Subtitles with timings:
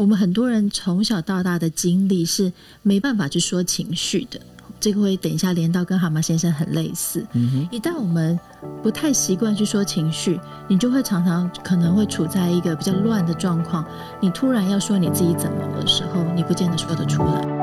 [0.00, 4.40] 我们很多人从小到大的经历是没办法去说情绪的。
[4.80, 7.22] 这个会等一下连到跟蛤蟆先生很类似。
[7.34, 8.40] 嗯、一旦我们
[8.82, 13.84] 不太习惯去说情绪，你就会常常可能会处在一个比较乱的状况。
[14.22, 17.59] 你突然要说你自己怎么的时候，你不见得说得出来。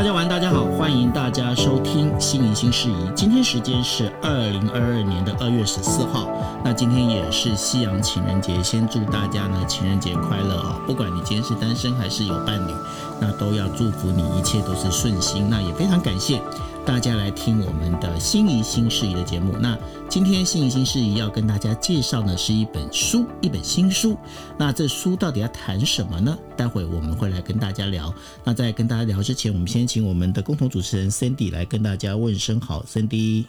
[0.00, 2.94] 大家晚，大家好，欢迎大家收听《心怡新事宜》。
[3.12, 6.26] 今天时间是二零二二年的二月十四号，
[6.64, 10.80] 那今天也是夕阳情人节，先祝大家呢情人节快乐啊！
[10.86, 12.72] 不管你今天是单身还是有伴侣，
[13.20, 15.50] 那都要祝福你一切都是顺心。
[15.50, 16.40] 那也非常感谢。
[16.84, 19.54] 大家来听我们的心仪新事宜的节目。
[19.60, 24.16] 那今天心仪新事宜要跟大家介绍的是一本书，一本新书。
[24.58, 26.36] 那这书到底要谈什么呢？
[26.56, 28.12] 待会我们会来跟大家聊。
[28.42, 33.44] 那在跟大家聊之前，我们先请我们的共同主持人 Cindy 来跟大家问声好，Cindy。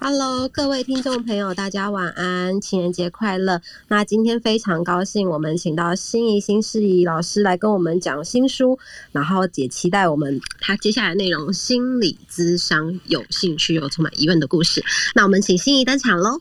[0.00, 3.62] Hello，各位听众朋友，大家晚安，情人节快乐！
[3.88, 8.78] 那今天非常高兴，我们请到心怡新事宜老师来跟我们讲新书，
[9.12, 14.84] 然后也期待我们他接下来内容心理咨商有兴趣又充满疑问的故事。
[15.14, 16.38] 那我们请心怡登场喽！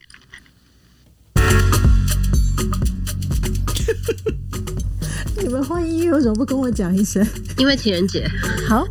[5.42, 7.26] 你们换音乐为什么不跟我讲一声？
[7.58, 8.28] 因为情人节。
[8.68, 8.86] 好。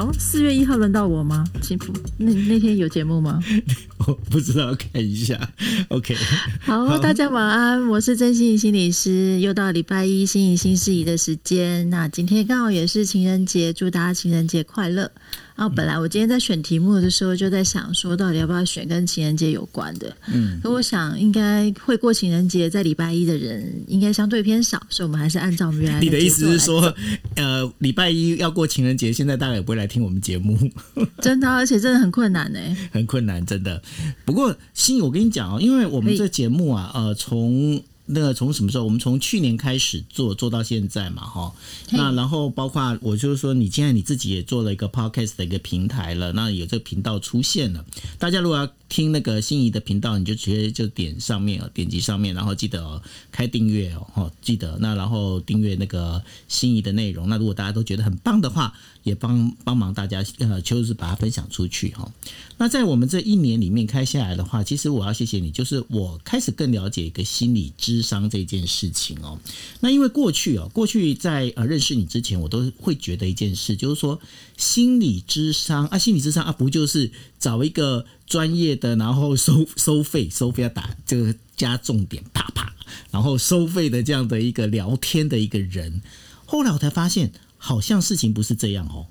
[0.00, 1.44] 好，四月一号轮到我吗？
[1.60, 3.38] 幸福，那那天有节目吗？
[4.08, 5.38] 我不知道，看一下。
[5.88, 6.16] OK，
[6.62, 11.90] 好，好，大家晚安，我是真心怡心理师，又到礼拜一心怡新事宜的时间。
[11.90, 15.12] 那今天刚好也是情人节，祝大家情人节快乐。
[15.60, 20.16] 然后本来我今天在选题目的时候，就在想说，到底要不要选跟情人节有关的？
[20.32, 26.04] 嗯，可我想应该会过情人节在礼拜一的人应该相对偏少，所以我们还是按照我们原来的。
[26.06, 26.94] 你的意思是说，
[27.36, 30.56] 呃，礼拜一要过情人节，现在大概也不会来听我们节目。
[31.20, 32.58] 真的，而且真的很困难呢，
[32.90, 33.82] 很困难，真的。
[34.24, 38.84] 不过，心，我跟你讲哦，因为我们这节目啊，呃，从那个从什么时候？
[38.84, 41.52] 我们从去年开始做，做到现在嘛，哈。
[41.90, 47.84] 那然后包括我就是说，你现在你自己也做了一个 podcast 的一个平台了，那有这个频道出现了。
[48.18, 53.00] 大家如果要听那个心仪的频道，你就直接就点上面哦，点击上面，然后记得哦
[53.32, 57.28] 开订阅哦，记得那然后订阅那个心仪的内容。
[57.28, 58.74] 那如果大家都觉得很棒的话，
[59.04, 62.12] 也帮帮忙大家呃，就是把它分享出去哈。
[62.58, 69.38] 那在我们这一年里面开下来的话，其实我要谢谢你，就是我开始更了解一个心理咨商这件事情哦。
[69.78, 74.20] 那因为过去哦，过去在呃认识你之前，我都会觉得一件事，就是说
[74.56, 82.72] 心理咨商啊，心理咨商啊，不就是找一个专业的，然后收 收费，收费要打这个加重点，啪啪，
[83.10, 86.00] 然后收费的这样的一个聊天的一个人。
[86.46, 87.30] 后来我才发现。
[87.62, 89.04] 好像事情不是这样哦。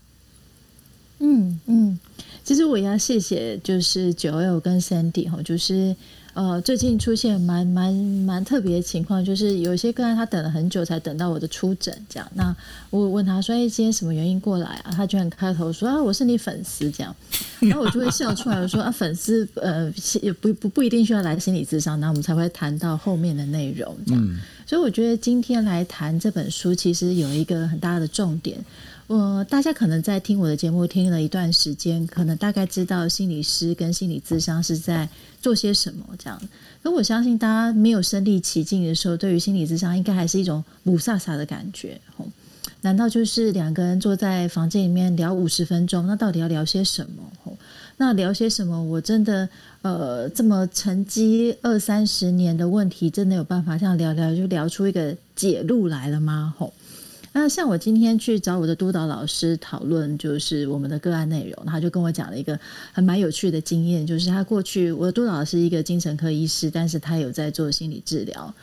[1.20, 2.00] 嗯嗯，
[2.44, 5.96] 其实我也要谢谢，就是九 L 跟 Sandy 哈，就是
[6.34, 12.32] 呃最近出现蛮蛮蛮特别的情况，就是有一些个案他等了很久才等到我的出诊，这样。
[12.36, 12.56] 那
[12.90, 17.16] 我问他说：“哎，今天什么原因过来啊？”他居然开头说：“啊，我是你粉丝。”这样，
[17.62, 19.92] 然后我就会笑出来，我说：“啊，粉丝呃
[20.22, 24.24] 也不不不一定需要来心理咨商，那我们才会谈到后面的内容。”这样。
[24.24, 28.56] 嗯所以我觉得今天来谈这本书，其实有一个很大的重点。
[29.10, 35.10] 我大家可能在听我的节目听了一段时间，可能大概知道心理师跟心理咨商是在
[35.42, 36.40] 做些什么这样。
[36.84, 42.00] 那我相信大家没有身历其境的时候，对于心理咨商应该还是一种雾煞煞的感觉。
[42.82, 46.06] 难道就是两个人坐在房间里面聊五十分钟？
[46.06, 47.58] 那到底要聊些什么？
[47.98, 48.82] 那聊些什么？
[48.84, 49.50] 我真的
[49.82, 56.54] 呃，这么沉积二三十年的问题，真的有办法这样聊聊就聊出一个解路来了吗？
[56.60, 56.72] 吼，
[57.32, 62.60] 那像我今天去找我的督导老师讨论，就是我们的个案内容，他就跟我讲了一个
[62.92, 68.54] 很蛮有趣的经验，就是他过去我的督导是一个精神科医师，但是他有在做心理治疗。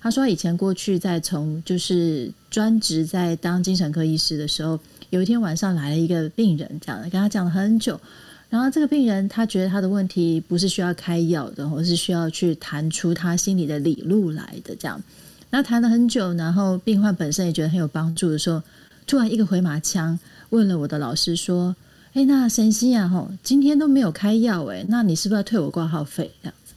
[0.00, 4.78] 他说以前过去在从就是专职在当精神科医师的时候，
[5.10, 8.00] 有一天晚上来了一个病人，讲跟他讲了很久。
[8.48, 14.76] 然后这个病人他觉得他的问题不是需要开药的，而是需要去谈出他心里的理路来的。
[14.76, 15.02] 这样，
[15.50, 18.62] 那谈了很久，然后病患本身也觉得很有帮助的时候，
[19.06, 20.18] 突然一个回马枪
[20.50, 21.74] 问了我的老师说
[22.14, 26.74] ：“哎，那神西啊，吼，今天都没有开药，哎，那你是不是要退我挂号费？”这样子。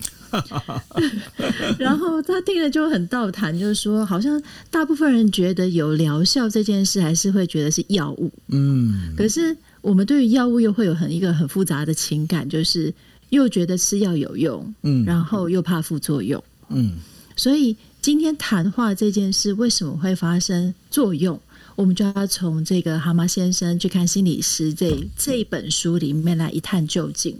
[1.79, 8.31] 然后他听了就很倒谈，就是说，好像大部分人觉得有疗效这件事，还是会觉得是药物。
[8.47, 9.55] 嗯，可是。
[9.81, 12.93] 我们对于药物又会有很一个很复杂的情感，就是
[13.29, 16.97] 又觉得吃药有用，嗯，然后又怕副作用，嗯，
[17.37, 21.37] 所以今天谈话这件事为什么会发生作用，
[21.75, 27.37] 我们就要从这个蛤蟆先生去看心理师这这一本书里面来一探究竟。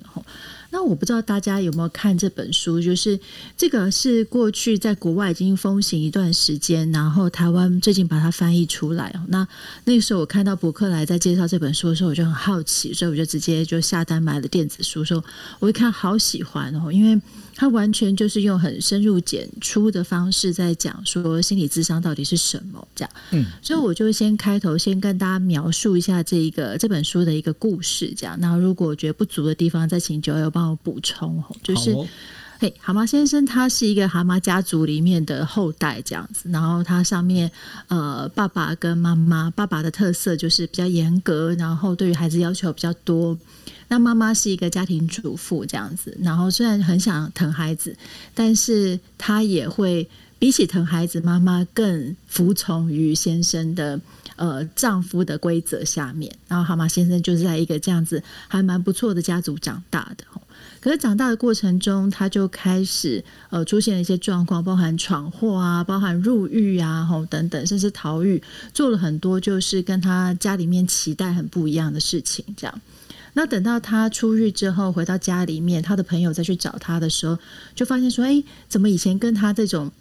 [0.71, 3.17] 那我不知道大家有没有看这本书，就是
[3.57, 9.12] 这个是过去在国外已经风行一段时间，然后台湾最近把它翻译出来。
[9.29, 9.47] 那
[9.85, 15.03] 那个时候我看到博客来在介绍这本书的时候，我就很好奇，所以我就直接就下单买了电子书。
[15.03, 15.23] 说
[15.57, 17.19] 我一看好喜欢哦，因为
[17.59, 23.11] 它完全就是用很深入简出的方式在讲说心理智商到底是什么这样。
[23.31, 28.39] 嗯，所以我就先开头先跟大家描述一下这一个这本书的一个故事，这样。
[28.39, 31.44] 那如果我觉得不足的地方，再请九友帮我补充。
[31.61, 31.94] 就是，
[32.61, 36.50] 嘿，蛤蟆先生他是一个蛤蟆家族里面的后代，这样子。
[36.51, 37.50] 然后他上面
[37.88, 43.38] 呃，爸爸跟妈妈，爸爸的特色就是比较严格，然后对于孩子要求比较多。
[43.88, 46.17] 那妈妈是一个家庭主妇这样子。
[46.19, 47.95] 然后虽然很想疼孩子，
[48.35, 50.05] 但是他也会
[50.38, 53.97] 比起疼孩子，妈妈更服从于先生的。
[54.35, 60.23] 呃，丈夫的规则下面，然后蛤蟆先生就是在一个这样子还蛮不错的家族长大的。
[60.79, 68.41] 可是长大的过程中，他就开始呃出现了一些状况，包含闯祸啊，包含入狱啊，吼等等，甚至逃狱，
[68.73, 72.45] 做了很多就是跟他家里面期待很不一样的事情。
[72.55, 72.81] 这样，
[73.33, 77.37] 那等到他出狱之后，回到家里面，他的朋友再去找他的时候，
[77.75, 79.91] 就发现说，哎，怎么以前跟他这种。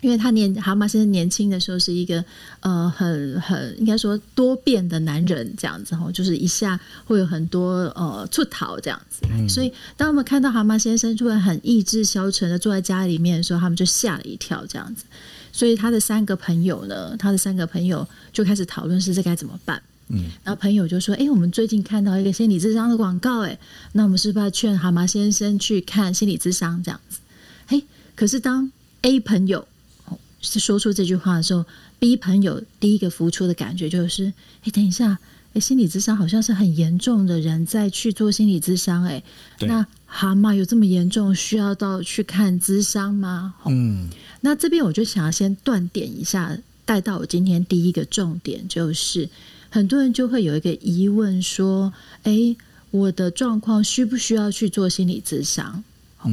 [0.00, 2.24] 因为他年蛤蟆先生年轻的时候是一个
[2.60, 15.04] 呃很很应该说多变的男人这样子哈，就是一下会有很多呃出逃这样子，嗯、所以当我们看到蛤蟆先生突然很意志消沉的坐在家里面的时候，他们就吓了一跳这样子。
[15.50, 19.82] 所以他的三个朋友呢，他的三个朋友就开始讨论是这该怎么办。
[20.10, 23.58] 嗯，然后朋友就说：“哎，我们最近看到一个心理智商的广告，哎，
[23.92, 27.18] 那我们是不是要劝蛤蟆先生去看心理智商这样子？
[27.66, 27.82] 嘿，
[28.14, 28.70] 可是当
[29.02, 29.66] A 朋友。”
[30.40, 31.64] 是说出这句话的时候
[31.98, 34.32] ，B 朋友第一个浮出的感觉就是：
[34.62, 35.18] 哎，等一下，
[35.54, 39.22] 哎，心理智商好像是很严重的人在去做心理智商，哎，
[39.60, 43.54] 那蛤蟆有这么严重，需要到去看智商吗？
[43.66, 44.08] 嗯，
[44.40, 49.28] 那这边我就想要先断点一下，带到我今天第一个重点，就是
[49.70, 51.92] 很多人就会有一个疑问说：
[52.22, 52.56] 哎，
[52.90, 55.82] 我的状况需不需要去做心理咨商？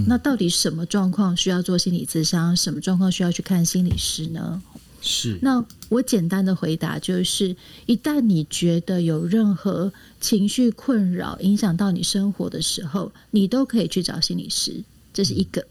[0.08, 2.56] 那到底什么状况需要做心理咨商？
[2.56, 4.62] 什么状况需要去看心理师呢？
[5.02, 5.38] 是。
[5.42, 7.56] 那我简单的回答就是：
[7.86, 14.84] 一旦你觉得有任何情绪困扰影响到你生活的时候，你都可以去找心理师。
[15.14, 15.62] 这是一个。
[15.62, 15.68] 嗯。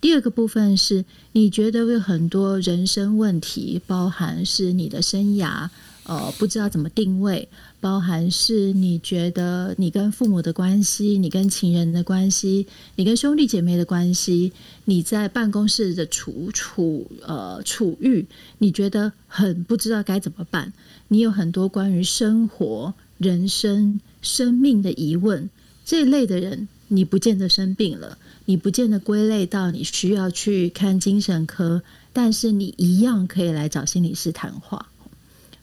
[0.00, 5.70] 第二个部分是你觉得有很多人生问题，包含是你的生涯。
[6.08, 7.48] 呃，不知道怎么定位，
[7.86, 12.66] 包含是你觉得你跟父母的关系，你跟情人的关系，
[12.96, 14.52] 你跟兄弟姐妹的关系，
[14.86, 18.26] 你在办公室的处处呃处遇，
[18.58, 20.72] 你觉得很不知道该怎么办，
[21.06, 25.48] 你有很多关于生活、人生、生命的疑问，
[25.84, 34.88] 这类的人，你不见得生病了，你不见得归类到你需要去看精神科，但是你一样可以来找心理师谈话。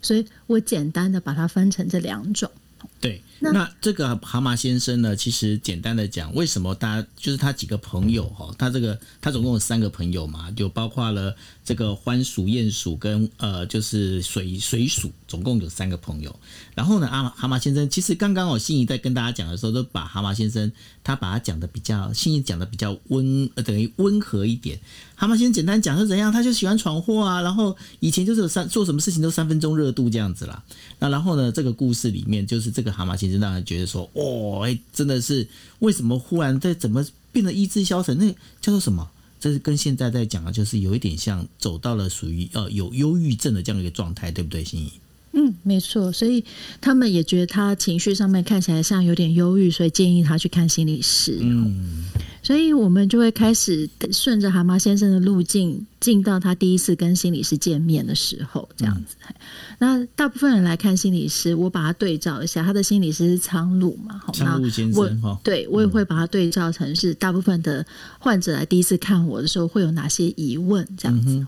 [0.04, 2.52] 所以我简单的把它分成这两种。
[3.00, 11.34] 对，那，那这个蛤蟆先生呢，其实简单的讲，为什么大家就是他几个朋友哈，他这个他总共有三个朋友嘛，就包括了
[11.66, 16.34] 这个獾鼠、鼹鼠跟呃就是水水鼠，总共有三个朋友。
[16.76, 20.72] 然后呢，阿蛤蟆先生其实刚刚我心仪在跟大家讲的时候，都把蛤蟆先生
[21.04, 24.80] 他把他讲的比较心仪讲的比较温呃等于温和一点。
[25.15, 30.64] 蛤蟆先生简单讲是怎样，他就喜欢闯祸啊，然后以前就是三做什么事情都三分钟热度这样子啦。
[30.99, 35.47] 那然后呢，这个故事里面就是这个蛤蟆先生让人觉得说，哦，哎，真的是
[35.80, 38.18] 为什么忽然在怎么变得意志消沉？
[38.18, 39.09] 那叫做什么？
[39.40, 44.92] 这是跟现在在讲的，就是有一点像走到了属于呃有忧郁症的这样一个状态，对不对，心仪？
[45.33, 46.44] 嗯，没错，所以
[46.80, 51.40] 他们也觉得他情绪上面看起来像有点忧郁，所以建议他去看心理师。
[51.42, 52.06] 嗯，
[52.44, 59.16] 所以我们就会开始顺着蛤蟆先生的路径，进到他第一次跟心理师见面的时候，这样子。
[59.28, 59.35] 嗯、
[59.80, 64.21] 那大部分人来看心理师，我把他对照一下，他的心理师是苍鹭嘛？
[64.33, 67.83] 苍鹭先生哈，对，我也会把他对照成是大部分的
[68.19, 71.31] 患者来第一次看我的时候会有哪些疑问，这样子。
[71.31, 71.47] 嗯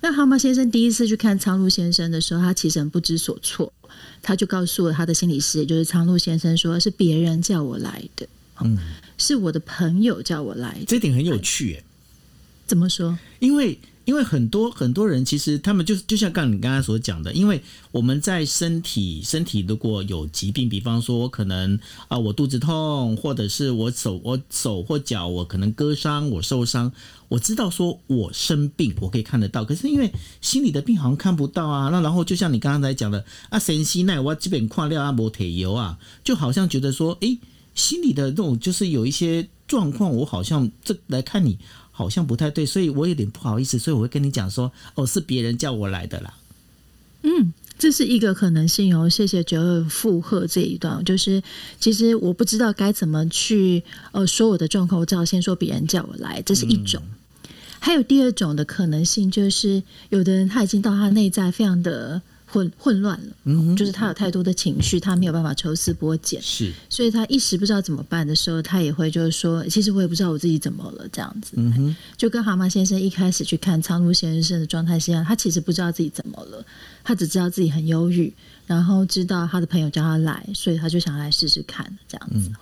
[0.00, 3.72] 那蛤蟆先生第一次去看苍鹭先生的时候，他其实很不知所措，
[4.22, 8.28] 他就告诉了他的心理师，也就是苍鹭先生说，说是别人叫我来的，
[8.62, 8.78] 嗯，
[9.16, 10.84] 是我的朋友叫我来的。
[10.86, 11.82] 这点很有趣，哎，
[12.66, 13.18] 怎么说？
[13.40, 13.78] 因为。
[14.08, 17.62] 因为很多很多人其实他们就就像刚你刚才所讲的，因为
[17.92, 26.90] 我们在身体身体如果有疾病，比方说我可能啊、我肚子痛，或者是我手我手或脚我可能割伤我受伤，
[27.28, 30.10] 我知道说我生病我可以看得到，可是因为
[30.40, 31.90] 心理的病好像看不到啊。
[31.90, 37.38] 那然后就像你刚刚才讲的啊，神西奈我基本跨料啊，摩铁油啊，就好像觉得说诶。
[37.74, 41.56] 心里的那种就是有一些状况，我好像这来看你
[41.98, 46.32] 好像不太对，所以我有点不好意思，所以我会跟你讲说，哦，是别人叫我来的啦。
[47.22, 47.52] 嗯。
[47.76, 51.40] 这是一个可能性哦，谢谢九二附和这一段，就是
[51.78, 57.00] 其实我不知道该怎么去呃说我的状况，我只好先说别人叫我来，这是一种。
[57.04, 62.20] 嗯、还有第二种的可能性，就是有的人他已经到他内在非常的。
[62.50, 71.56] 混混乱了，嗯，就是他有太多的情绪，他没有办法抽丝剥茧，是，所以他一时不知道怎么办的时候，他也会就是说，其实我也不知道我自己怎么了，这样子，
[72.16, 76.64] 就跟蛤蟆先生一开始去看苍鹭先生的状态是一样，他其实不知道自己怎么了，
[77.04, 78.32] 他只知道自己很忧郁，
[78.66, 82.56] 然后知道他的朋友叫他来，所以他就想来试试看，这样子，嗯，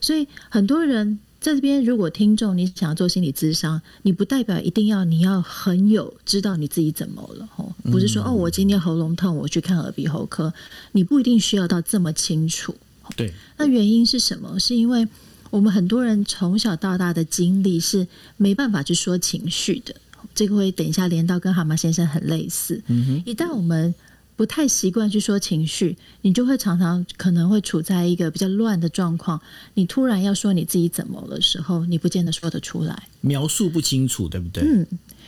[0.00, 1.18] 所以很多人。
[1.42, 10.54] 在这边，如果听众你想要做心理咨商，你不代表一定要你要很有知道你自己怎么了吼，不是说哦，我今天喉咙痛，我去看耳鼻喉科，
[10.92, 12.72] 你不一定需要到这么清楚。
[13.16, 14.56] 对，那原因是什么？
[14.60, 15.04] 是因为
[15.50, 18.06] 我们很多人从小到大的经历是
[18.36, 19.92] 没办法去说情绪的，
[20.36, 22.80] 这个会等一下连到跟蛤蟆先生很类似。
[22.86, 23.92] 嗯哼，一旦我们
[24.34, 29.40] 不太习惯去说情绪，你就会常常可能会处在一个比较乱的状况。
[29.74, 34.64] 你突然要说你自己怎么的时候，你不见得说得出来，描述不清楚，对不对？
[34.64, 34.86] 嗯，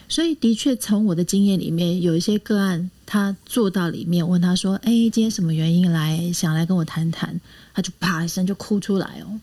[0.08, 7.38] 所以的确从我的经验里面，有一些个案，他做到里面问他说：“哎，今天什么原因来想来跟我谈谈？”
[7.74, 9.38] 他就啪一声就哭出来哦。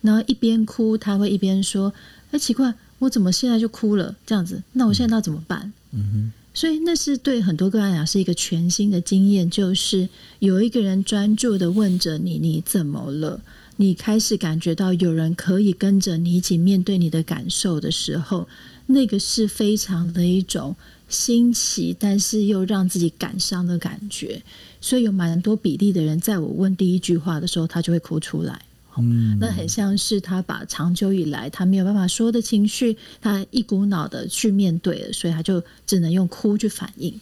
[0.00, 1.92] 然后一边哭，他会一边说
[2.32, 4.16] ：“哎，奇怪，我怎么现在就哭了？
[4.26, 6.32] 这样子，那我现在要怎么办？”嗯哼。
[6.54, 13.40] 所以那是对很多个人来讲是一个全新的经验，就是有一个人专注的问着你：“你怎么了？”
[13.76, 18.46] 你开始感觉到有人可以跟着你一起面对你的感受的时候，
[18.86, 20.76] 那个是非常的一种
[21.08, 24.42] 新奇，但是又让自己感伤的感觉。
[24.80, 28.60] 所以有蛮多比例的人，在我问第一句话的时候，他就会哭出来。
[28.98, 37.18] 嗯，那很像是他把长久以来他没有办法说的情绪，他一股脑的去面对了，所以他就只能用哭去反应。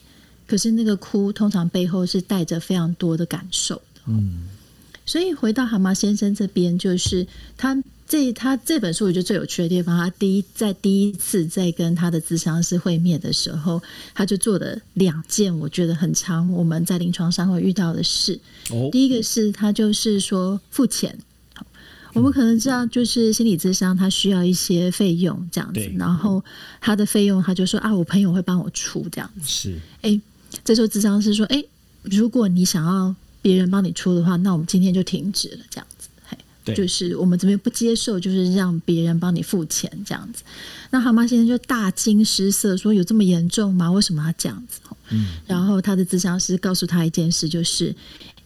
[0.46, 4.00] 可是那个哭通常背后是带着非常多的感受的。
[4.06, 4.48] 嗯，
[5.06, 7.24] 所以回到蛤蟆先生这边，就是
[7.56, 13.80] 他这他这本书我觉得最有趣的地方，他第一在第一次在跟他的咨商师会面的时候，
[14.12, 18.40] 他就做了两件我觉得很常我们在临床上会遇到的事。
[18.70, 21.16] 哦，第一个是他就是说付钱。
[22.12, 26.42] 我们可能知道，就是心理咨商，他需要一些费用这样子，然后
[26.80, 29.42] 他的费用，他就说啊，我朋友会帮我出这样子。
[29.46, 30.20] 是，哎，
[30.64, 31.62] 这时候咨商是说，哎，
[32.02, 36.08] 如果你想要别人帮你出的话，那我们今天就停止了这样子。
[36.26, 40.42] 嘿，就是我们这边不接受，就是让别人帮你付钱这样子。
[40.90, 43.90] 那蛤蟆先生就大惊失色，说有这么严重吗？
[43.90, 44.80] 为什么要这样子？
[45.10, 47.94] 嗯，然后他的咨商师告诉他一件事，就是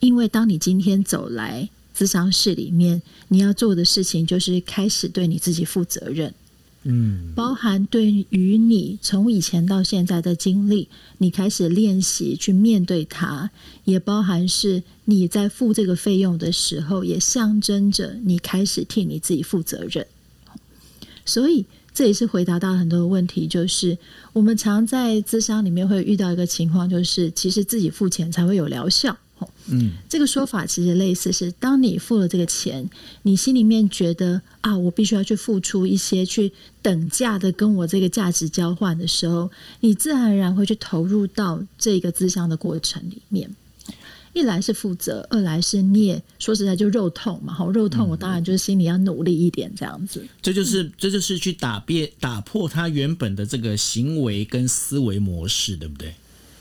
[0.01, 1.69] 因为当你今天走来。
[1.97, 6.35] 咨商室里面，你要做的事情就是开始对你自己负责任，
[6.83, 13.51] 嗯，包含对于你从以前到现在的经历，你开始练习去面对它，
[13.85, 20.07] 也包含是你在付这个费用的时候，也象征着你开始替你自己负责任。
[21.25, 23.97] 所以这也是回答到很多的问题，就是
[24.33, 29.17] 我们常在咨商里面会遇到一个情况，就是其实自己付钱才会有疗效。
[29.67, 32.89] 嗯，这个说法其实类似是，当你付了这个钱，
[33.23, 43.51] 你心里面觉得啊，我必须要去付出一些，去等价的跟我这个价值交换的时候，你自然而然会去投入到这个自商的过程里面。
[44.33, 50.19] 一来是负责，二来是你也说实在就肉痛嘛，好肉痛，我当然就是心里要努力一点这样子。
[50.25, 56.13] 嗯，这就是这就是去打变打破他原本的这个行为跟思维模式，对不对？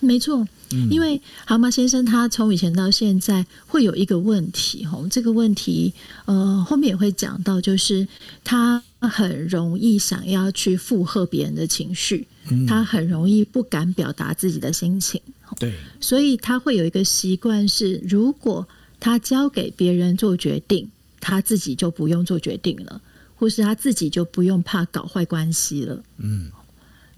[0.03, 0.45] 没错，
[0.89, 5.93] 因为蛤蟆先生他从以前到现在会有一个问题，吼，这个问题
[6.25, 8.07] 呃后面也会讲到，就是
[8.43, 12.27] 他很容易想要去附和别人的情绪，
[12.67, 15.21] 他很容易不敢表达自己的心情，
[15.59, 18.67] 对，所以他会有一个习惯是，如果
[18.99, 23.01] 他交给别人做决定，他自己就不用做决定了，
[23.35, 26.49] 或是他自己就不用怕搞坏关系了，嗯。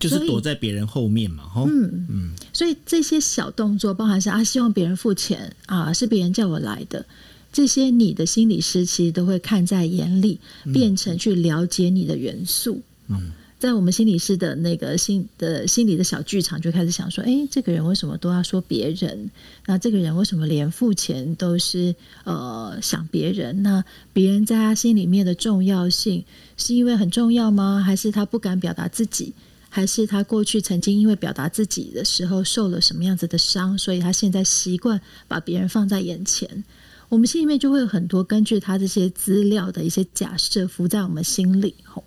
[0.10, 7.06] 就是躲在别人后面嘛，吼，嗯嗯，所以这些小动作，包含是啊，希望别人付钱啊，是别人叫我来的，
[7.52, 10.40] 这些你的心理师其实都会看在眼里，
[10.74, 12.82] 变成去了解你的元素。
[13.08, 19.30] 嗯，在我们心理师的那个心的心理的小剧场，就开始想说，哎，这个人为什么都要说别人？
[19.66, 21.96] 那这个人为什么连付钱都是
[22.26, 23.64] 呃想别人？
[23.64, 26.24] 那别人在他心里面的重要性，
[26.58, 27.82] 是因为很重要吗？
[27.84, 29.34] 还是他不敢表达自己？
[29.76, 36.64] 还是他过去曾经因为表达自己的时候受了什么样子的伤，所以他现在习惯把别人放在眼前。
[37.10, 41.76] 我们心里面就会有很多根据他这些资料的一些假设浮在我们心里。
[41.84, 42.02] 吼，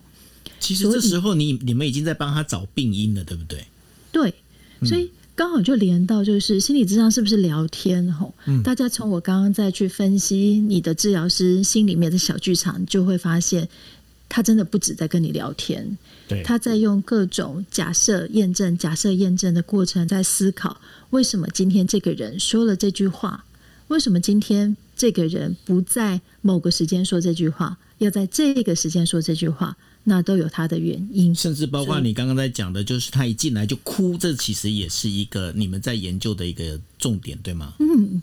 [0.59, 3.63] 其实这时候你你们已经在帮他找病因了，对不对？
[4.11, 4.33] 对，
[4.89, 8.11] 所以刚好就连到就是心理智商是不是聊天？
[8.11, 13.69] 吼，嗯，大家从我刚刚再去分析你的治疗师心里面的小剧场，就会发现
[14.29, 15.97] 他真的不止在跟你聊天。
[16.45, 20.79] 他在用各种假设验证、假设验证的过程，在思考
[21.11, 23.45] 为什么今天这个人说了这句话，
[23.89, 31.35] 为什么今天这个人不在某个时间说这句话，要在这个时间说这句话，那都有他的原因。
[31.35, 37.73] 甚至包括你刚刚在讲的，就是他一进来就哭，这其实也是一个你们在研究的一个重点，对吗？
[37.79, 38.23] 嗯。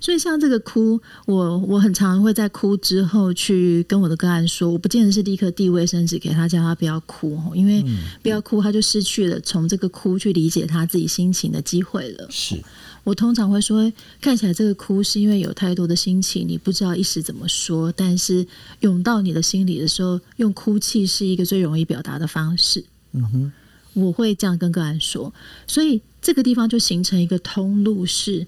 [0.00, 7.84] 所以像这个哭，我我很常会在哭之后去跟我的个案说，我不见得是立刻递卫生纸给他，叫他不要哭，因为
[8.22, 12.26] 不要哭，他就失去了从这个哭去理解他自己心情的机会了。
[12.30, 12.62] 是
[13.04, 18.46] 我通常会说，看起来这个哭是因为有太多的心情，你不知道一时怎么说，但是
[18.80, 22.84] 涌到你的心里的时候，用哭泣是一个最容易表达的方式。
[23.12, 23.52] 嗯哼，
[23.94, 25.32] 我会这样跟个案说，
[25.66, 28.46] 所以这个地方就形成一个通路是。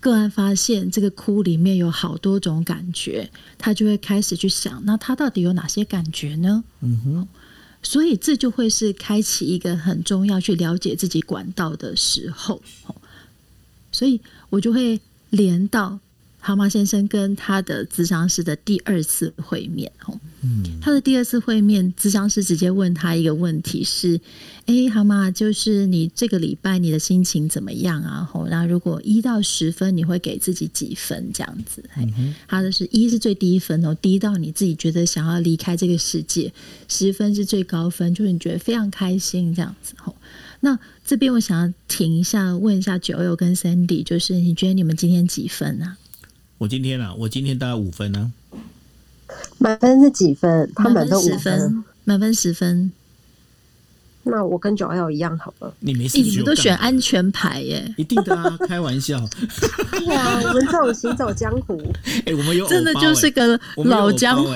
[0.00, 6.62] 个案发现这个哭里面有好多种感觉，他就会开始去想，那他到底有哪些感觉呢？
[6.80, 7.28] 嗯哼，
[7.82, 12.62] 所以这就会是开启一个很重要去了解自己管道的时候。
[13.90, 15.00] 所以我就会
[15.30, 15.98] 连到
[16.38, 19.90] 蛤蟆先生跟他的咨商师的第二次会面。
[20.46, 24.20] 嗯，他的第二次会面，咨商师直接问他一个问题是。
[24.66, 28.28] 哎，蛤蟆，就是你这个礼拜你的心情怎么样啊？
[28.28, 31.30] 吼，那如果一到十分，你会给自己几分？
[31.32, 36.50] 这样子，嗯、他的是一是最低分哦，低到你自己觉得想要离开这个世界；
[36.88, 39.94] 十分是最高分，就是你觉得非常开心这样子。
[39.98, 40.16] 吼，
[40.58, 40.76] 那
[41.06, 45.96] 这边我想要停一下，问一下 Joel 跟 Sandy，就是你觉得你们今天几分啊？
[46.58, 48.32] 我今天啊，我今天大概五分呢、啊。
[49.58, 50.70] 满分是几分？
[50.74, 52.92] 他满分五分，满分十分。
[54.28, 55.72] 那我跟九 L 一样好了。
[55.78, 57.94] 你没事，你们都选安全牌耶？
[57.96, 59.24] 一定的啊，开玩笑。
[59.92, 64.52] 对啊，我们这种行走江湖， 哎、欸，我们有真的就是个老江湖。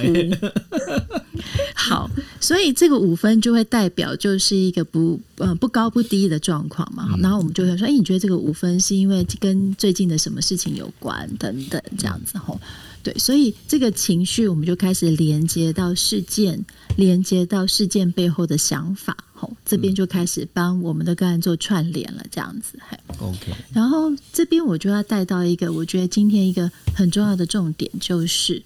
[1.73, 7.07] 好，所以这个五分就会代表就是一个不呃不高不低的状况嘛。
[7.07, 12.61] 好，然后我们就会说，哎、欸，你觉得这个五分是因为跟最近的什么事情有关等等这样子吼。
[13.03, 16.65] 对，所以这个情绪我们就开始连接到事件，
[16.97, 23.55] 连接到事件背后的想法，吼，这边就开始帮我们的个案做串联了，这样子，嘿，OK。
[23.73, 28.63] 然后这边我就要带到一个，我觉得今天一个很重要的重点，就是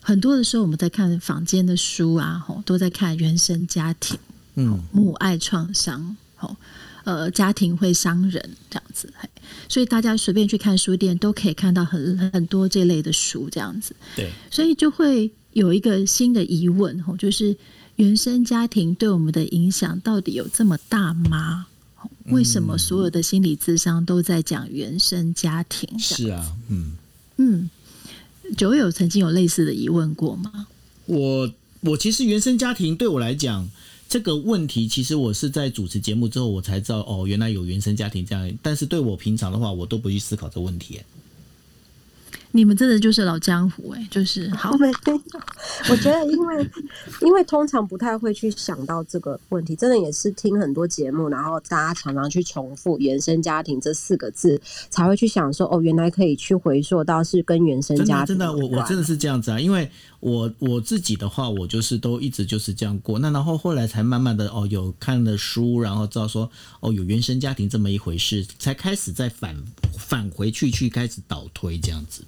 [0.00, 4.18] 很多的时候我们在看坊间的书啊，吼，都在看原生家庭，
[4.54, 6.56] 嗯，母爱创伤，吼。
[7.08, 9.10] 呃，家庭会伤人这样子，
[9.66, 13.96] 所以大家随便去看书店都可以看到很很多这类的书这样子。
[14.14, 17.56] 对，所以就会有一个新的疑问吼，就是
[17.96, 21.64] 原生家庭对我们的影响到底有这么大吗？
[22.26, 25.88] 为什么所有的心理智商都在讲原生家庭？
[25.98, 26.92] 是啊，嗯
[27.38, 27.70] 嗯，
[28.54, 30.66] 九有曾经有类似的疑问过吗？
[31.06, 33.66] 我我其实原生家庭对我来讲。
[34.08, 38.50] 这个问题其实我是在主持节目之后，我才知道哦，原来有原生家庭这样。
[38.62, 41.00] 但是对我平常的话，我都不去思考这个问题。
[42.50, 44.88] 你们真的就是老江湖哎，就是好没？
[45.90, 46.70] 我觉得，因为
[47.20, 58.28] 因为通常不太会去想到这个问题，真的也是听很多节目，然后大家常常去重复“原生家庭”这四个字，才会去想说哦，原来可以去回溯到是跟原生家庭。
[58.28, 59.88] 真的，真的，我我真的是这样子啊，因为
[60.20, 63.18] 我我自己的话，我就是都一直就是这样过。
[63.20, 66.50] 那然后后来才慢慢的哦，有看了书，然后知道说
[66.80, 69.56] 哦，有原生家庭这么一回事，才开始再返
[69.96, 72.22] 返回去去开始倒推这样子。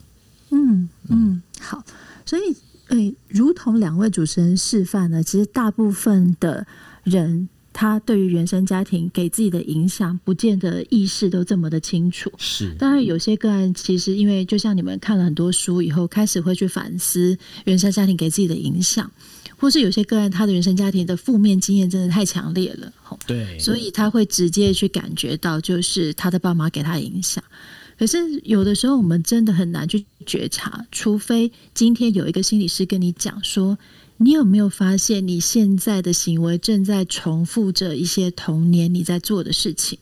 [0.50, 1.83] 嗯嗯，好，
[2.24, 2.42] 所以
[2.88, 6.66] 诶、欸，如同两位主持人示范呢，其实大部分的
[7.05, 12.30] 人，他对于原生家庭给自己的影响，不见得意识都这么的清楚。
[12.37, 19.11] 是，当然有些个案，其实因为就像你们看了很多书以后，开始会去反思原生家庭给自己的影响，
[19.56, 22.92] 或是有些个案，他的原生家庭的负面经验真的太强烈了，
[23.26, 27.42] 对，所以他会直接去感觉到，就是他的爸妈给他影响。
[27.98, 33.76] 可是有的时候，我们真的很难去觉察，除非今天有一个心理师跟你讲说，
[34.22, 39.98] 你有没有发现你现在的行为正在重复着一些童年你在做的事情？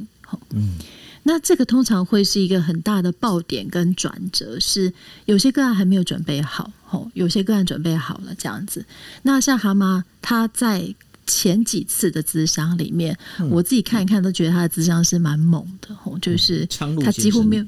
[0.51, 0.77] 嗯，
[1.23, 4.93] 那这个通常会是一个很大的爆点跟转折，是
[5.27, 7.09] 有些个案还没有准备好，吼。
[7.15, 8.85] 有些个案准备好了这样子。
[9.23, 10.93] 那像蛤蟆，他在
[11.27, 13.17] 前几次的咨商里面，
[13.51, 16.19] 我自己看一看都觉得他的咨商是蛮猛的，吼。
[16.19, 16.67] 就是
[17.05, 17.65] 他几乎没有。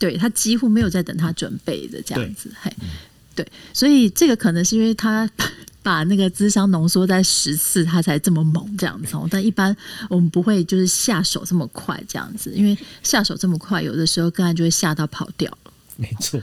[0.00, 2.74] 对他几乎没有在等他准备的这样子，嘿，
[3.36, 5.30] 对，所以这个可能是因为他
[5.82, 9.16] 把那个智商浓缩在十次，他才这么猛这样子。
[9.30, 9.76] 但一般
[10.08, 15.72] 我们不会就是下手这么快这样子，因为下手这么快，有的时候个案就会吓到跑掉了。
[15.96, 16.40] 没错。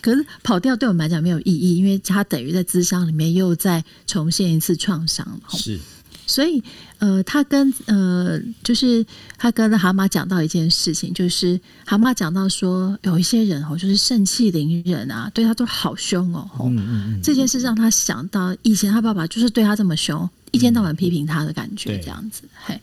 [0.00, 5.40] 可是跑掉对我们来讲没有意义，因为他等于在智商里面又再重现一次创伤。
[5.48, 5.80] 是，
[6.26, 6.62] 所以
[7.04, 9.04] 呃，他跟呃，就是
[9.36, 16.48] 他跟蛤蟆讲到一件事情，就是蛤蟆讲到说，有一些人哦，就是盛气凌人啊，对他都好凶哦。
[16.60, 17.20] 嗯嗯嗯。
[17.22, 22.44] 这件事让他想到以前他爸爸就是对他这么凶，一天到晚批评他的感觉，这样子。
[22.64, 22.80] 嘿。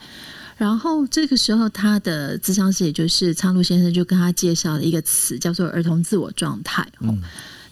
[0.57, 6.87] 然后这个时候，他的智商师也就是苍鹭先生就跟他介绍了一个词，叫做儿童自我状态。
[6.99, 7.19] 嗯，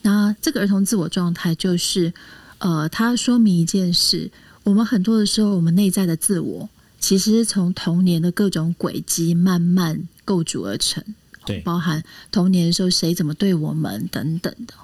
[0.02, 2.12] 那这个儿童自我状态就是，
[2.58, 4.32] 呃，他说明一件事：
[4.70, 11.04] 我们很多的时候，我们内在的自我其实是从童年的各种轨迹慢慢构筑而成，
[11.44, 14.76] 对，包含童年的时候谁怎么对我们等等的。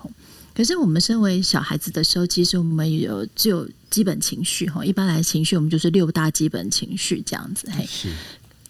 [0.56, 8.10] 可是我们身为小孩子的时候，其实我们有只有基本情绪哈，一般来情绪我们就是六大基本情绪这样子嘿，是，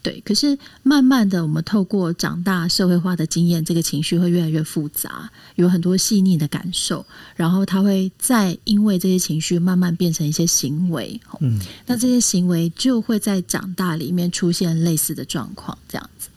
[0.06, 0.22] 对。
[0.24, 16.28] 可是慢慢的，我们透过长大社会化的经验，这个情绪会越来越复杂，有很多细腻的感受，然后他会再因为这些情绪慢慢变成一些行为，嗯，那这些行为就会在长大里面出现类似的状况，这样子。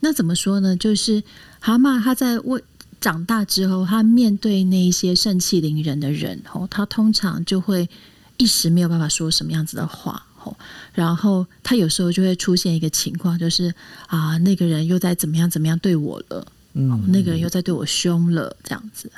[0.00, 0.76] 那怎么说呢？
[0.76, 1.20] 就是
[1.58, 2.62] 蛤蟆他在为
[3.00, 7.88] 长大之后，他面对那一些盛气凌人的人，吼，他通常就会
[8.36, 10.56] 一时没有办法说什么样子的话，吼，
[10.98, 13.72] 然后他有时候就会出现一个情况，就是
[14.08, 19.08] 啊，那个人又在怎么样怎么样对我了，嗯，那个人又在对我凶了，这样子。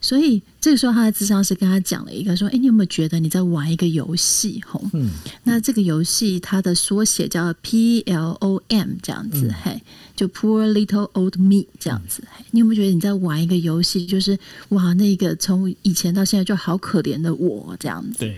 [0.00, 4.60] 所以这个时候，他的智商是跟他讲了一个说：“哎，你有没有觉得你在玩一个游戏？
[4.66, 5.10] 吼，嗯，
[5.44, 9.80] 那这个游戏它的缩写叫 P L O M，这样子，嘿、嗯，
[10.16, 12.24] 就 Poor Little Old Me 这样子。
[12.32, 14.04] 嘿，你有没有觉得你在玩一个游戏？
[14.04, 14.36] 就是
[14.70, 18.18] 哇，那个从以前到现在就好可怜的我这样子。
[18.18, 18.36] 对。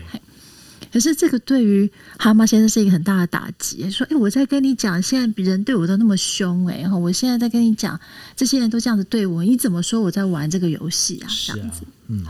[0.91, 3.89] 可是这个对于蛤蟆先生是一个很大的打击。
[3.91, 7.99] 说：“哎，我在跟你讲，现在人对我都那么凶，哎，我现在在跟你讲，
[8.35, 11.27] 这些人都这样子对我，你怎么说我在玩这个游戏啊？
[11.45, 12.25] 这样子，嗯，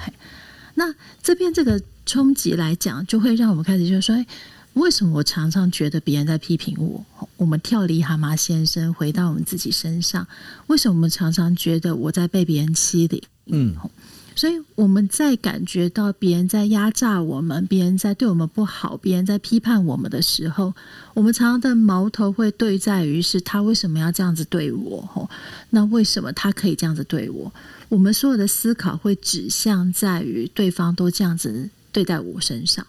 [0.76, 0.94] 那
[1.24, 4.26] 这边这个冲击来讲，就会让我们开始就说：哎，
[4.74, 7.06] 为什么我常常觉得别人在批评我？
[7.38, 10.28] 我们跳离蛤蟆先生，回到我们自己身上，
[10.68, 13.22] 为什么我们常常觉得我在被别人欺凌？
[13.46, 13.76] 嗯。”
[14.40, 20.74] 所以我们在感觉到别人在压榨我们，别人在对我们不好，别人在批判我们的时候，
[21.14, 25.02] 我们常常的矛头会对在于是他为什么要这样子对我？
[25.02, 25.30] 吼，
[25.72, 27.52] 那为什么他可以这样子对我？
[27.90, 32.88] 我们所有的思考会指向在于对方都这样子对待我身上。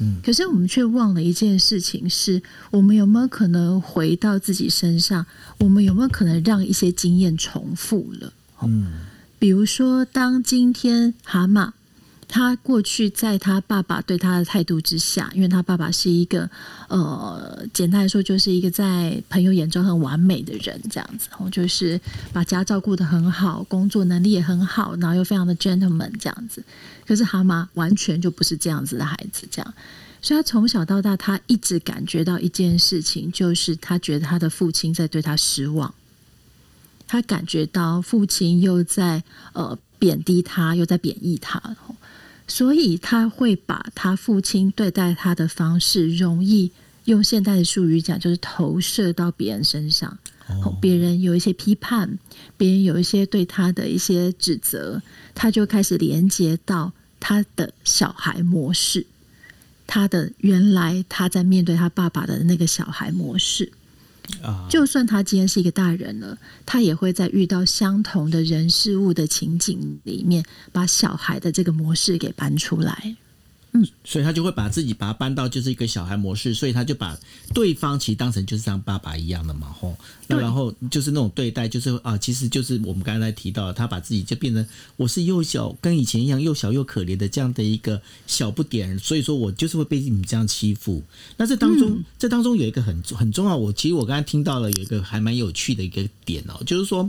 [0.00, 5.24] 嗯，可是我们却忘了一件事情：是我们有没有可能回到自己身上？
[5.60, 8.30] 我们有没有可能让一些经验重复了？
[8.64, 9.08] 嗯。
[9.40, 11.72] 比如说，当今天蛤蟆
[12.28, 16.48] 他过去在他爸爸对他的态度之下，因为他爸爸是一个
[16.88, 22.00] 呃，简单来说就是一个在朋友眼中很完美的人，这样子，然后就是
[22.32, 26.62] 把家照顾得很好，工作能力也很好，然后又非常的 gentleman 这样子。
[27.06, 29.74] 可是蛤蟆完全就不是这样子的孩子，这样，
[30.22, 35.92] 所以他从小到大，他一直感觉到一件事情，就是他觉得他的父亲在对他失望。
[37.10, 41.60] 他感觉到父亲又在呃贬低他，又在贬义他，
[42.46, 46.70] 所以他会把他父亲对待他的方式，容易
[47.06, 50.16] 用现代的术语讲，就是投射到别人身上。
[50.64, 52.16] 哦，别人有一些批判，
[52.56, 55.02] 别人有一些对他的一些指责，
[55.34, 59.04] 他就开始连接到他的小孩模式，
[59.88, 63.72] 他的原来他在面对他爸爸的那个小孩模式。
[64.68, 73.16] 就算他今天是一个大人了，他也会在遇到相同的人事物的情景里面，把小孩的这个模式给搬出来。
[73.72, 77.16] 嗯，所以他就会把自己把他搬到就是一个小孩模式，所以他就把
[77.54, 79.96] 对方其实当成就是像爸爸一样的嘛，吼。
[80.26, 91.00] 那然后就是那种对待，就是啊，其实就是我们刚才提到，他把自己就变成我是幼小，跟以前一样又小又可怜的这样的一个小不点，所以说我就是会被你们这样欺负。
[91.36, 97.08] 那这当中，这当中有一个很很重要，我其实我刚才听到了有一个还蛮有趣的一个点哦，就是说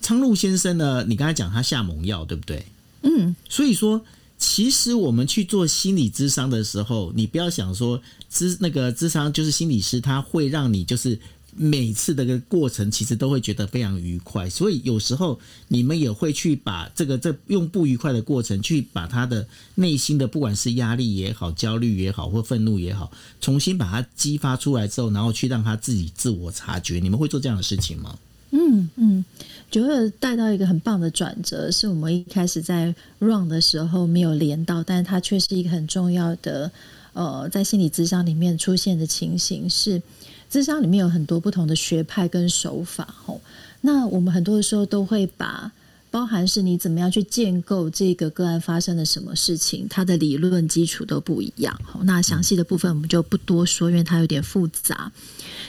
[0.00, 2.64] 苍鹭先生呢，你刚才讲他下猛药，对不对？
[3.02, 4.02] 嗯，所以说。
[4.40, 8.00] 其实我们去做心理咨商的时候，你不要想说
[8.32, 11.18] 咨那个咨商就是心理师，他会让你就是
[11.54, 14.48] 每次的个过程其实都会觉得非常愉快。
[14.48, 26.98] 所以有时候你们也会去把这个这用不愉快的过程去把他的内心的不管是压力也好、焦虑也好或愤怒也好，重新把它激发出来之后，然后去让他自己自我察觉。
[26.98, 28.18] 你们会做这样的事情吗？
[28.52, 29.24] 嗯嗯，
[29.70, 36.70] 九二带到一个很棒的转折，是我们一开始在 run 的时候没有连到，但是它却是一个很重要的，
[37.12, 40.02] 呃，在心理咨商里面出现的情形是，
[40.50, 43.40] 咨商里面有很多不同的学派跟手法，吼，
[43.82, 45.70] 那我们很多的时候都会把。
[46.12, 51.80] 包含是你怎么样去建构这个个案发生了什么事情，它的理论基础都不一样。
[52.02, 55.12] 那详细的部分我们就不多说，因为它有点复杂。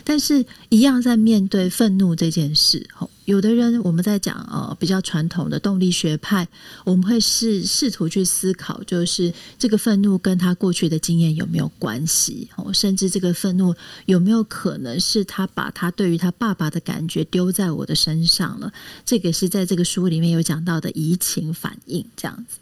[0.04, 2.84] 但是，一样在面对愤怒这件事，
[3.26, 6.48] 有的人我们在讲呃比较传统的动力学派，
[6.84, 13.76] 我们会试试图去思考，就是这个愤怒跟他过去的经验有没有关系哦，甚至这个愤怒
[14.08, 18.74] 有没有可能是他把他对于他爸爸的感觉丢在我的身上了。
[19.06, 22.58] 这个是在这个书里面有讲到的移情反应这样子。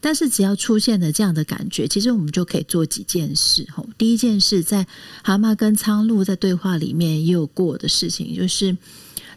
[0.00, 3.66] 但是只要出现了这样的感觉，其实我们就可以做几件事。
[3.98, 4.86] 第一件事，在
[5.22, 8.76] 蛤蟆跟苍鹭在对话里面也有过的事情，就是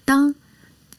[0.06, 0.34] 当。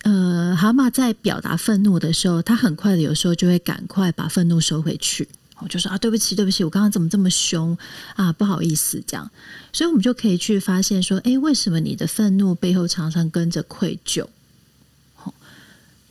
[0.05, 5.27] 呃，蛤蟆在表达愤怒的时候，他很快的有时候就会赶快把愤怒收回去，
[5.61, 7.77] 我就说啊，对不起，对不起，我刚刚怎么这么凶
[8.15, 8.31] 啊？
[8.31, 9.31] 不好意思，这样，
[9.73, 14.27] 所以我们就可以去发现说，哎，为什么你的愤怒背后常常跟着愧疚？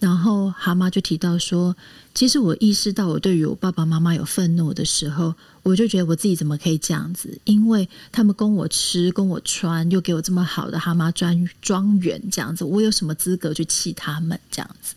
[0.03, 1.73] 然后蛤蟆就提到说，
[2.13, 7.39] 其实我意识到我对于我爸爸妈妈有愤怒的时候，我就觉得我自己怎么可以这样子？
[7.45, 14.37] 因为他们供我吃、供我穿，又给我这么好的蛤蟆庄庄园，这样子，我有什么资格去气他们？
[14.51, 14.95] 这样子，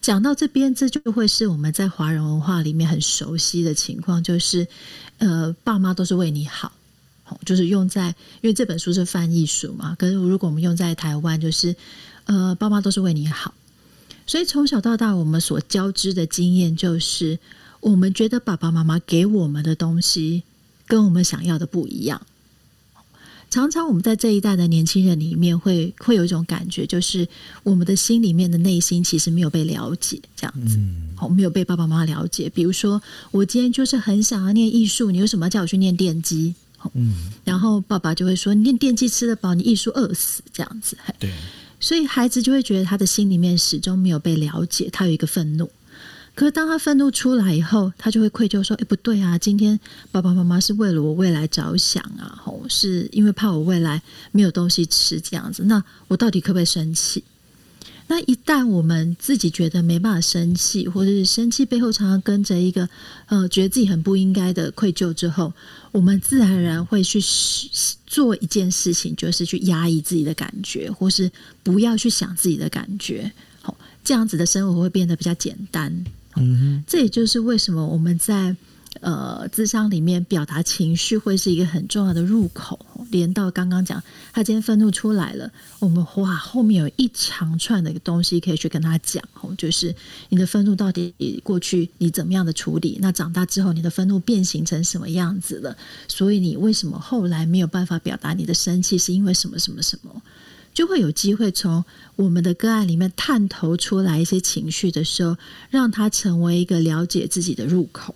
[0.00, 4.66] 讲到这边，这就会是我们在华人文化里面很熟悉的情况，就是
[5.18, 6.72] 呃，爸妈都是为你好，
[7.44, 8.08] 就是用在，
[8.40, 11.76] 因为这本书是翻译书嘛，可是如果我们用在台湾，就是
[12.24, 13.52] 呃，爸妈都是为你好。
[14.26, 17.38] 所以从小到大，我们所交织的经验就是，
[17.80, 20.42] 我们觉得爸爸妈妈给我们的东西
[20.86, 22.20] 跟我们想要的不一样。
[23.48, 27.26] 常常我们在这一代的年轻人里面会，会会有一种感觉，就是
[27.62, 30.76] 我们的心里面的内心其实没有被了解，这样子，
[31.14, 32.50] 好，没有被爸爸妈妈了解。
[32.52, 36.52] 比如说，我今天就是很想要念艺术，你为什么要叫我去念电机？
[36.94, 40.98] 嗯，然后爸爸就会说，你念电机吃得饱，你艺术饿死，这样子。
[41.20, 41.30] 对。
[41.78, 45.70] 所以孩子就会觉得他的心里面始终没有被了解，他有一个愤怒。
[46.34, 49.78] 可是当他愤怒出来以后，他就会愧疚说：“哎，不对啊，今天
[50.12, 55.64] 爸爸妈妈是为了我未来着想啊，吼，是因为怕我未来没有东西吃这样子。
[55.64, 57.24] 那我到底可不可以生气？”
[58.08, 62.88] 那一旦我们自己觉得没办法生气，或者是生气背后常常跟着一个
[63.26, 65.52] 呃，觉得自己很不应该的愧疚之后，
[65.92, 67.20] 我们自然而然会去
[68.06, 71.30] 做一件事情，就是去压抑自己的感觉，或是
[71.62, 73.30] 不要去想自己的感觉。
[73.60, 75.92] 好，这样子的生活会变得比较简单。
[76.36, 78.54] 嗯哼，这也就是为什么我们在。
[79.00, 82.78] 呃，智商里面表达情绪会是一个很重要的入口，
[83.10, 89.94] 连到刚刚讲，他今天愤怒出来了，我们哇，后面有一长串的东西可以去跟他讲哦，就是
[90.28, 95.76] 你的愤怒到底过去你怎么样的处理，那长大之后你的愤怒变形成什么样子了？
[96.08, 100.22] 所以你为什么后来没有办法表达你的生气，是因为什么什么什么？
[100.74, 101.82] 就会有机会从
[102.16, 105.36] 我们的个案里面探头出来一些情绪的时候，
[105.70, 108.14] 让他成为一个了解自己的入口。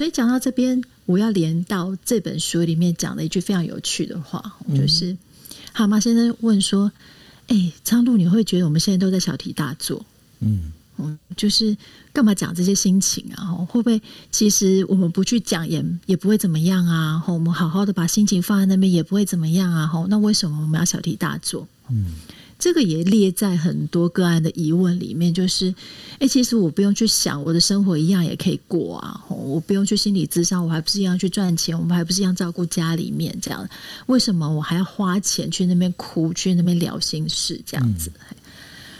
[0.00, 5.14] 所以讲到这边，我要连到这本书里面讲了一句非常有趣的话，就是
[5.74, 6.90] 蛤蟆先生问说
[7.48, 10.02] ：“哎、欸，苍鹭，你会觉得我们现在都在小题大做？
[10.38, 10.72] 嗯，
[11.36, 11.76] 就是
[12.14, 13.52] 干嘛讲这些心情啊？
[13.68, 17.22] 会不会其实我们不去讲也也不会怎么样啊？
[17.28, 19.92] 我们好好的把心情放在那边也不会怎么样啊？
[20.08, 22.14] 那为什么我们要小题大做？”嗯。
[22.60, 25.74] 这个也列在很多个案的疑问里面，就是，
[26.18, 33.66] 哎，其实我不用去想，我的生活一样也可以过啊，我不用去心理咨商，我还不是一样去赚钱，我们还不是一样照顾家里面这样，
[34.06, 38.12] 为什么我还要花钱去那边哭，去那边聊心事这样子？
[38.28, 38.36] 嗯、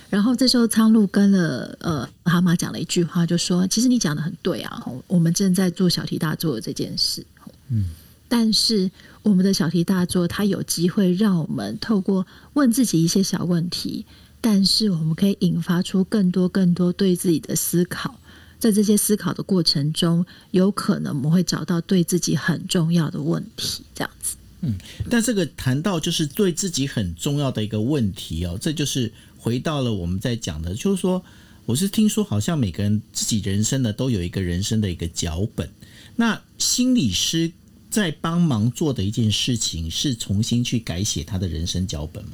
[0.09, 7.23] 然后这时候苍鹭跟了呃蛤蟆讲了一句话，就说，其实你讲的很对啊，我们正在做小题大做的这件事，
[7.69, 7.91] 嗯。
[8.31, 8.89] 但是
[9.25, 14.07] 我们的小题大做，它有机会让我们透过问自己一些小问题，
[14.41, 18.21] 但是我们可以引发出更多更多对自己的思考。
[18.61, 23.83] 在这些思考的过程中，有可能我们会找到对自己很重要的问题。
[23.97, 24.75] 这样子，嗯，
[25.11, 31.21] 但这个谈到就是对自己很重要的一个问题哦，这就是回到了我们在讲的，就是说，
[31.67, 35.69] 我是听说好像每个人自己人生呢都有一个人生的一个脚本，
[36.15, 37.51] 那心理师。
[37.91, 42.33] 在帮忙做的一件事情是重新去改写他的人生脚本吗？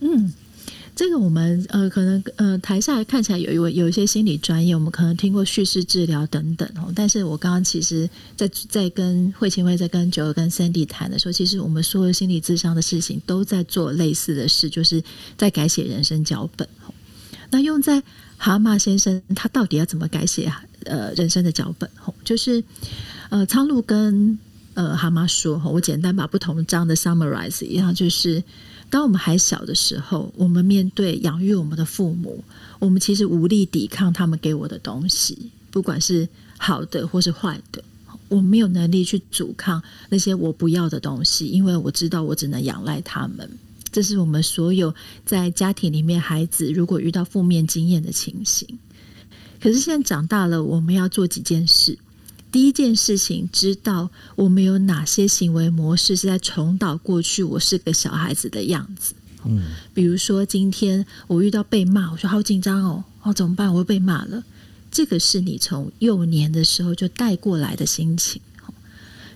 [0.00, 0.32] 嗯，
[0.94, 6.92] 这个我们呃，可能呃，台下看起来有一位有一些心理专业，我们可能听过叙事治疗等等哦。
[6.94, 15.02] 但是我刚刚其实在，在跟慧晴会在跟九儿跟 Sandy 谈的时候，其实我们所有心理智商的事情都在做类似的事，就是
[15.36, 16.68] 在改写人生脚本。
[17.50, 18.02] 那用在
[18.36, 20.52] 蛤蟆先生，他到底要怎么改写
[20.84, 21.88] 呃人生的脚本？
[22.24, 22.62] 就是
[23.30, 24.38] 呃，苍鹭跟
[24.78, 28.42] 呃蛤蟆说，我简单把不同章的 summarize 一样，就是。
[28.90, 32.42] 当我们还小的时候，我们面对养育我们的父母，
[32.78, 37.84] 我们其实无力抵抗他们给我的东西，不管是好的或是坏的，
[38.30, 43.46] 我没有能力去阻抗那些我不要的东西，因为我知道我只能仰赖他们。
[43.92, 44.94] 这是我们所有
[45.26, 48.78] 在家庭里面孩子如果遇到负面经验的情形。
[49.60, 51.98] 可是现在长大了，我们要做几件事。
[52.50, 59.14] 第一件事情，知道我们有哪些行为模式是在重蹈过去我是个小孩子的样子。
[59.44, 59.62] 嗯，
[59.94, 63.72] 比如说今天我遇到被骂，我说好紧张哦，哦怎么办？
[63.72, 64.42] 我又被骂了。
[64.90, 68.40] 这个是你从幼年的时候就带过来的心情。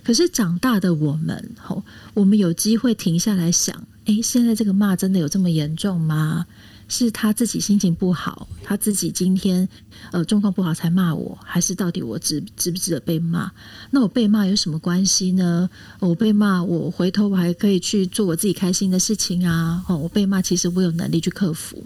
[0.03, 6.47] 可是长大的我们，吼，我们有机会停下来想，诶，现在这个骂真的有这么严重吗？
[6.93, 9.67] 是他自己心情不好，他自己今天
[10.11, 13.51] 呃状况不好才骂我，还是到底我值值不值得被骂？
[13.91, 15.71] 那我被骂有什么关系呢？
[16.01, 19.83] 我被骂，我回头我还可以去做我自己开心的事情啊！
[19.89, 21.83] 哦，我被骂，其实我有能力去克服。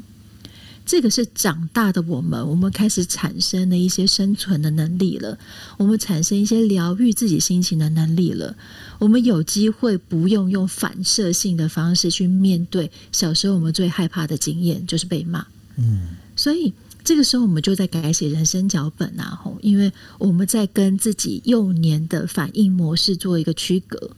[0.86, 5.36] 这个是长大的我们，我们开始产生了一些生存的能力了，
[5.76, 8.56] 我们产生一些疗愈自己心情的能力了。
[9.00, 15.44] 我们有机会不用用反射性的方式去面对小时候我们最害怕的经验，就是被骂。
[15.76, 16.72] 嗯，所以
[17.02, 19.38] 这个时候我们就在改写人生脚本啊！
[19.42, 24.12] 吼，因为我们在跟自己幼年的反应模式做一个区隔。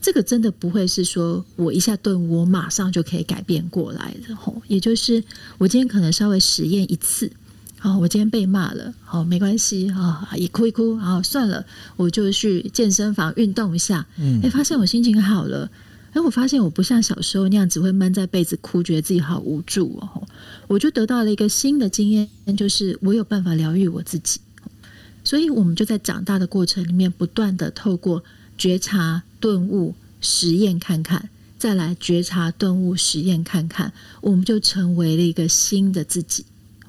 [0.00, 4.62] 那这个真的不会是说我一下顿悟，我马上就可以改变过来的吼。
[4.68, 5.22] 也就是
[5.58, 7.30] 我今天可能稍微实验一次，
[7.78, 11.64] 好，我今天被骂了，好，没关系啊，一哭一哭，好，算了，
[11.96, 15.70] 我就去健身房运动一下，嗯，哎，发现我心情好了，
[16.12, 20.26] 哎，我发现我不像小时候那样只会闷在被子哭，觉得自己好无助哦，
[20.68, 24.40] 我就得到了一个新的经验，就是我有办法疗愈我自己，
[25.24, 28.22] 所以我们就在长大的过程里面，不断的透过
[28.56, 29.22] 觉察。
[29.40, 36.44] 顿悟实验看看，再来觉察顿悟实验看看，我们就成为了一个新的自己。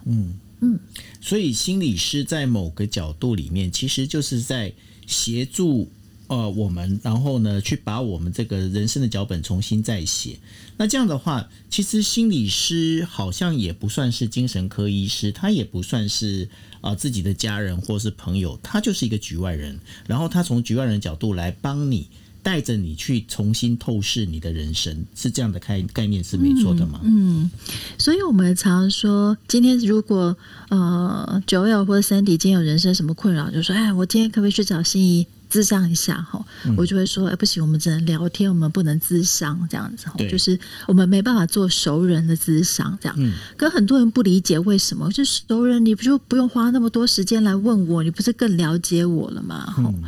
[0.06, 0.80] 嗯嗯，
[1.22, 4.74] 所以心理师在某个角度里面，其实就是在
[5.06, 5.90] 协助
[6.28, 10.38] 呃我们，然后呢，去把我们这个人生的脚本重新再写。
[10.78, 16.50] 那这样的话，其实心理师好像也不算是精神科医师，他也不算是
[16.82, 19.80] 啊、呃、自己的家人或是朋友，他就是一个局外人。
[20.08, 22.08] 然后他从局外人角度来帮你。
[22.50, 27.00] 带着你去重新透视你的人生，是这样的概概念是没错的吗？
[27.04, 27.52] 嗯，嗯，
[28.00, 30.36] 所以我们常说，今天如果
[30.70, 36.24] 呃，Joel 或者 Sandy 今天有人生什么困扰，就说，哎，我今天可不可以去找心仪咨商一下？
[36.24, 40.08] 哈、嗯，我就会说，哎，不行，我们只能聊天，我们不能咨商这样子。
[40.28, 43.16] 就是我们没办法做熟人的咨商这样。
[43.20, 49.68] 嗯，可很多人不理解为什么，就是熟人你不就不用花那么多时间来问我，你不是更了解我了吗？
[49.68, 50.04] 哈、嗯。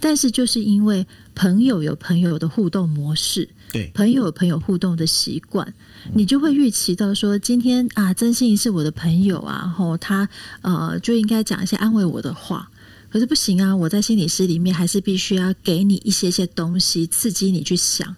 [0.00, 5.72] 但是就是因为朋友有朋友的互动模式，对，朋友有朋友互动的习惯，
[6.12, 10.28] 你就会预期到说，今天啊，曾心怡是我的朋友啊，然后他
[10.62, 12.70] 呃就应该讲一些安慰我的话。
[13.10, 18.16] 可是不行啊，我在心理师里面还是必须要给你一些些东西，刺激你去想。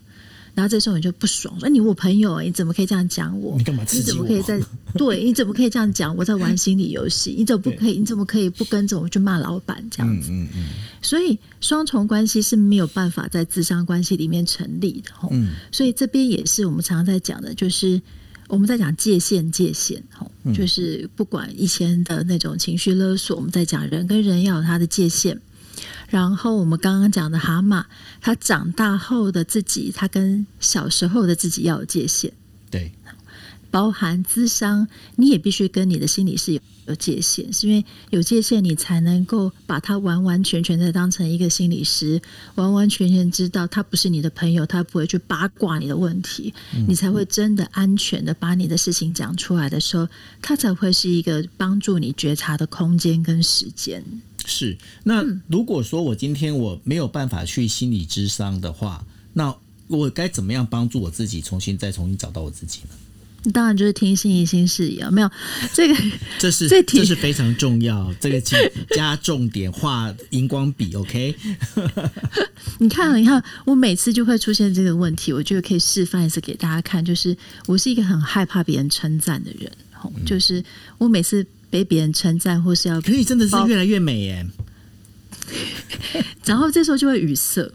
[0.57, 3.59] 然后这时候你就不爽，说你我朋友，你怎么可以这样讲我？
[3.59, 4.17] 你干嘛刺激我？
[4.17, 4.67] 你怎么可以在
[4.97, 5.23] 对？
[5.23, 6.17] 你怎么可以这样讲？
[6.17, 7.99] 我在玩心理游戏，你怎么不可以？
[7.99, 10.31] 你怎么可以不跟着我去骂老板这样子？
[10.31, 10.65] 嗯嗯嗯。
[11.03, 15.11] 所以双重关系是没有办法在智商关系里面成立的。
[15.31, 15.51] 嗯。
[15.71, 18.01] 所以这边也是我们常常在讲的，就是
[18.49, 20.03] 我们在讲界限，界限。
[20.11, 25.39] 吼，就是不管以前的那种情绪勒索，我们在讲人跟人要有他的界限。
[26.09, 27.85] 然后我们刚刚讲的蛤蟆，
[28.21, 32.33] 他长大后的自己，他跟小时候的自己要有界限。
[32.71, 32.93] 对，
[33.71, 42.23] 包含咨商，你也必须跟你的心理师有有界限，是因为有界限，你才能够把他完完全全的当成一个心理师，
[42.55, 50.09] 完完全全知道他不是你的朋友，他不会去八卦你的问题，嗯、你才会真的安全的把你的事情讲出来的时候，
[50.41, 54.05] 他才会是一个帮助你觉察的空间跟时间。
[54.47, 59.55] 是，那如果说我今天我没有办法去心理咨商的话，那
[59.89, 62.91] 我该怎么样帮助我自己重新再重新找到我自己呢？
[63.53, 65.31] 当然就是听心怡新视野啊，没有
[65.73, 65.95] 这个，
[66.37, 68.59] 这是这这是非常重要，这个加
[68.91, 71.33] 加重点画荧光笔，OK？
[72.79, 77.37] 你看，你看，我每次就会出现这个问题，我就可以示范一次给大家看，就是
[77.67, 79.71] 我是一个很害怕别人称赞的人，
[80.03, 80.65] 嗯、就是
[80.99, 81.47] 我每次
[81.77, 84.47] 被别人称赞或是要可以真的是越来越美耶，
[86.47, 87.71] 然后这时候就会语塞。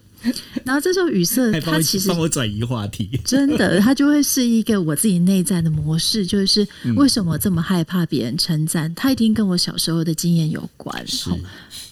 [0.63, 8.93] 然后这时候语塞， 他其实帮我转移话题， 真的，他就会是一个我自己内在的模式，就是为什么我这么害怕别人称赞？
[8.93, 11.31] 他一定跟我小时候的经验有关，是，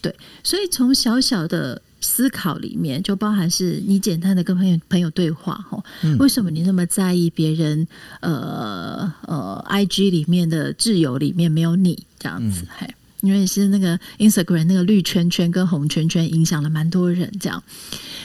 [0.01, 5.81] 对，所以从小小的思考里面，就包含是你简单的跟朋友朋友对话，哈，
[6.17, 7.87] 为什么你那么在意别人？
[8.21, 12.89] 呃呃，IG 里面的挚友里面没有你这样子，嘿。
[13.21, 17.61] 因为是那个 Instagram 那个绿圈圈跟红圈圈影响了蛮多人，这样。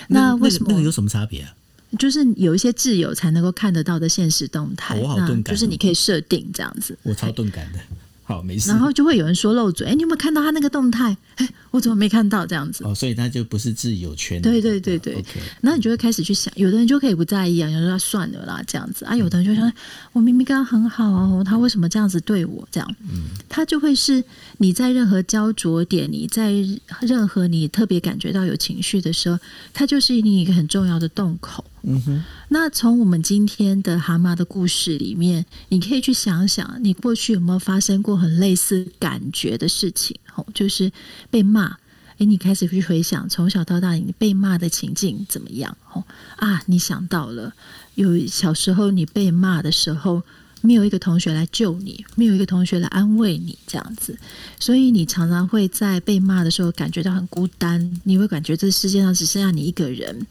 [0.09, 1.53] 那为什么那个有什么差别啊？
[1.99, 6.97] 就是有一些挚友才能够看得到的现实动态，我好钝感，就是你可以设定这样子。
[7.03, 7.81] 我超钝感的。
[8.23, 8.71] 好，没事。
[8.71, 11.17] 然后就会有人说漏嘴，哎，你有没有看到他那个动态？
[11.37, 12.85] 哎，我怎么没看到这样子？
[12.85, 14.41] 哦，所以他就不是自由圈。
[14.41, 15.15] 对对对对。
[15.15, 19.73] OK，那你就会开始去想，有的人就可以不在意啊，有人说算了啦这样子啊，有的人就想，
[20.13, 22.65] 我明明跟他很好啊，他为什么这样子对我？
[22.71, 24.23] 这样，嗯，他就会是
[24.59, 26.53] 你在任何焦灼点，你在
[27.01, 29.37] 任何你特别感觉到有情绪的时候，
[29.73, 31.65] 他就是你一个很重要的洞口。
[31.83, 40.17] 嗯哼，那从我们今天的蛤蟆的故事里面，你可以去想想，你过去有没有发生过很类似感觉的事情？
[40.35, 40.91] 哦，就是
[41.31, 41.77] 被骂，
[42.19, 45.77] 诶，你开始去回想从小到大你被骂的情境怎么样？
[45.93, 46.05] 哦
[46.37, 47.53] 啊，你想到了
[47.95, 50.23] 有小时候你被骂的时候。
[50.67, 54.19] 没有一个同学来救你，没有一个同学来安慰你，这样子，
[54.59, 60.27] 所以你常常会在被骂的时候感觉到很孤单，你会感觉这世界上只剩下你一个人。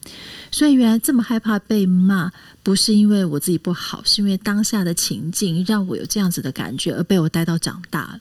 [0.49, 2.31] 所以原来这么害怕被骂，
[2.63, 8.19] 不是因为我自己不好，是因为当下的情境让我有这样子的感觉，而被我带到长大了。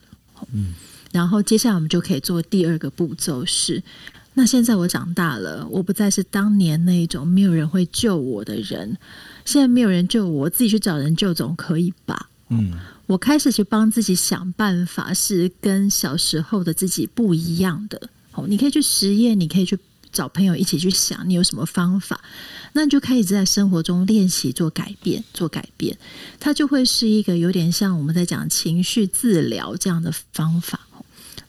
[0.52, 0.74] 嗯，
[1.12, 3.82] 然后接下来我们就可以做第二个步骤是，
[4.34, 8.96] 那现在我长大了，我不再是当年那一种没有人会救我的人。
[9.44, 12.30] 现在没有人救我，我自己去找人救总可以吧？
[12.48, 12.72] 嗯，
[13.06, 18.08] 我开始去帮自己想办法，是跟小时候的自己不一样的。
[18.32, 19.78] 哦，你可以去实验，你可以去
[20.10, 22.18] 找朋友一起去想，你有什么方法？
[22.72, 25.94] 那你就开始在生活中练习做改变，做改变，
[26.40, 30.80] 它就会是一个有点像我们在讲情绪治疗这样的方法。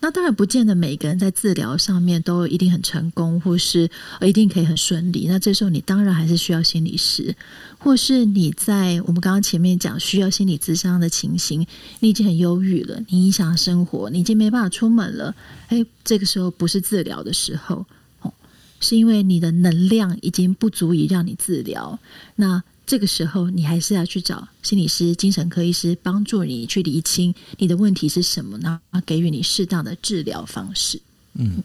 [0.04, 3.90] 那当然不见得每一个人在治疗上面都一定很成功，或是
[4.20, 5.28] 一定可以很顺利。
[5.30, 7.34] 那这时候你当然还是需要心理师，
[7.80, 11.66] 或是你在我们刚刚前面讲需要心理咨商的情形，
[12.02, 15.34] 你已经很忧郁了，你影响生活，你已经没办法出门了。
[15.70, 17.86] 诶，这个时候不是治疗的时候，
[18.24, 18.34] 哦，
[18.82, 21.98] 是因为你的能量已经不足以让你治疗。
[22.36, 31.02] 那这个时候，你还是要去找心理师、精神科医师帮助你去厘清你的问题是什么，然后给予你适当的治疗方式。
[31.34, 31.64] 嗯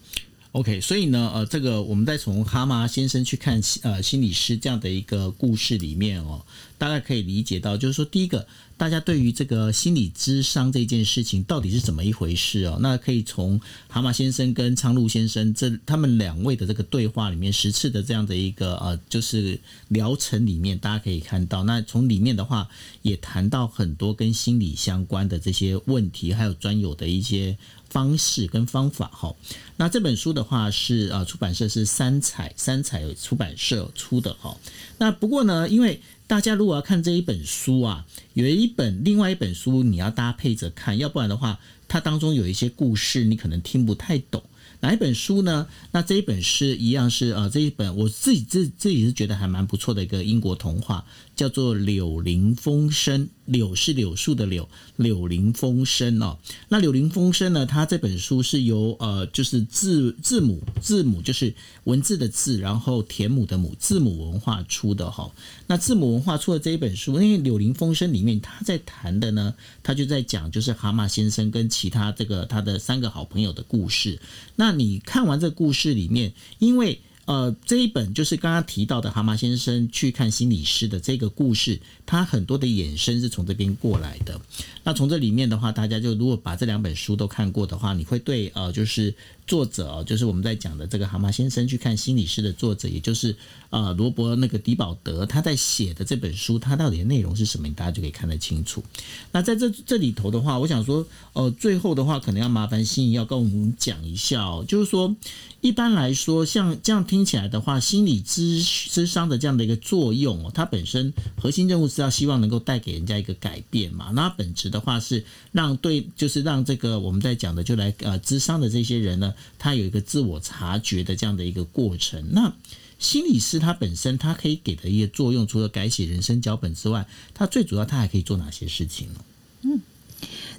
[0.53, 6.45] ，OK，所以呢，呃，这个我们再从蛤蟆先生去看呃心理师这样的一个故事里面哦，
[6.77, 8.47] 大概可以理解到，就是说第一个。
[8.79, 12.77] 大家对于这个心理咨商这件事情到底是怎么一回事哦？
[12.79, 13.59] 那可以从
[13.89, 19.59] 蛤蟆先生跟苍鹭先生这他们两位的这个对话里面十次的这样的一个呃，就是
[19.89, 21.65] 疗程里面，大家可以看到。
[21.65, 22.69] 那从里面的话，
[23.01, 27.57] 也谈到很多跟心理相关的这些问题，还有专有的一些
[27.89, 29.35] 方式跟方法哈。
[29.75, 34.55] 那这本书的话是呃，出版社是三彩三彩出版社出的哈。
[34.97, 35.99] 那不过呢，因为
[36.29, 38.05] 大家如果要看这一本书啊，
[38.35, 44.43] 有一本另外一本书你要搭配着看，要不然的话，它当中有一些故事你可能听不太懂。
[44.81, 45.65] 哪一本书呢？
[45.91, 51.03] 那这一本是一样是呃，这一本我自己自自己是觉得还蛮不错的一个英国童话，
[51.39, 53.27] 叫做《柳林风声》。
[53.45, 54.67] 柳是柳树的柳，
[54.97, 56.37] 柳林风声哦。
[56.67, 57.65] 那柳林风声呢？
[57.65, 65.31] 它这本书是由呃，就是字字母字母就是文字的字，然后田母的母字母文化出的哈。
[65.67, 74.19] 那字母文化出的这一本书，因为柳林风声里面他在谈的呢，他就在讲就是蛤蟆先生跟其他这个他的三个好朋友的故事。
[74.57, 76.99] 那你看完这故事里面，因为。
[77.29, 84.41] 呃，这一本就是刚刚提到的蛤蟆先生去看心理师的这个故事，它很多的衍生是从这边过来的。
[84.83, 89.13] 那从这里面的话，大家就如果把这两本书都看过的话，你会对呃，就是。
[89.49, 93.35] 作者哦就是我们在讲的这个蛤蟆先生去看心理师的作者，也就是
[93.71, 97.67] 呃罗伯那个狄保德他在写的这本书，他到底的内容是什么？
[97.73, 98.83] 大家就可以看得清楚。
[99.31, 105.15] 那在这这里头的话，我想说，呃，最后的话可能要麻烦心怡要跟我们讲一下哦，就是说
[105.61, 114.11] 一般来说，像这样听起来的话，心理咨咨商的这样的一个作用哦，它本身核心任务是要希望能够带给人家一个改变嘛。
[114.13, 122.33] 那本质的话是让对，就是让这个我们在讲的就来呃咨商的这些人呢，他有一个自我察觉的这样的一个过程。
[122.33, 122.53] 那
[122.97, 129.19] 心理师他本身他可以给的一些作用，除了改写人生脚本之外，他最主要他还可以做哪些事情呢？
[129.61, 129.79] 嗯。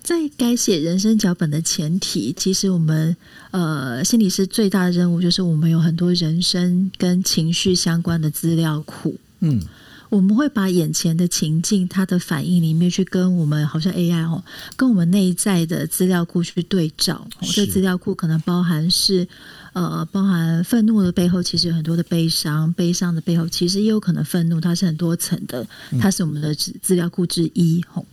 [0.02, 3.14] 在改写人生脚本的前提，其实我们
[3.50, 9.18] 呃心理师最大的任务就是我们有很多人生跟情绪相关的资料库。
[9.40, 9.62] 嗯，
[10.10, 14.44] 我们会把眼前的情境，它的反应里面去跟我们好像 AI 哦，
[14.76, 17.26] 跟我们内在的资料库去对照。
[17.54, 19.26] 这资料库可能包含是
[19.72, 25.66] 呃包含愤怒的背后，其实有很多的悲伤；悲伤的背后，其实也有可能愤怒，它是很多层的，
[26.00, 27.82] 它是我们的资资料库之一。
[27.88, 28.04] 吼。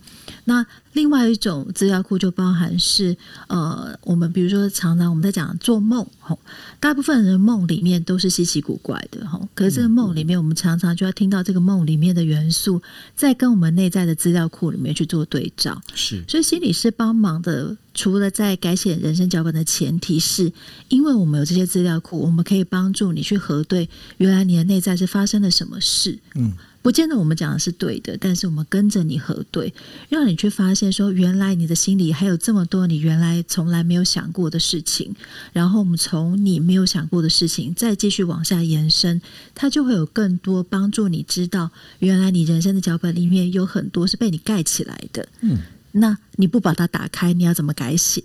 [0.44, 3.16] 那另外一种资料库就包含是
[3.46, 6.38] 呃，我们比如说常常我们在讲做梦吼，
[6.80, 12.82] 大部分人的梦里面都是稀奇古怪的吼，可是这个梦里面，我们常常就要听到这个梦里面的元素，
[13.14, 15.80] 在跟我们内在的资料库里面去做对照。
[15.94, 20.52] 是，所以心理师帮忙的，除了在改写人生脚本的前提是，
[20.88, 26.18] 因为我们有这些资料库，我们可以帮助你去核对原来你的内在是发生了什么事。
[26.34, 26.52] 嗯。
[26.88, 29.74] 不见得我们讲的是对的，但是我们跟着你核对，
[30.08, 35.14] 让你去发现说，原来你的心里还有这么多你原来从来没有想过的事情。
[35.52, 39.20] 然后我们从你没有想过的事情再继续往下延伸，
[39.54, 45.28] 它就会有更多帮助你知道，原来你人生的脚本里面有很多是被你盖起来的。
[45.42, 45.58] 嗯，
[45.92, 48.24] 那你不把它打开，你要怎么改写？